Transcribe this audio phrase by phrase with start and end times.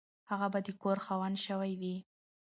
[0.29, 1.95] هغه به د کور خاوند شوی وي.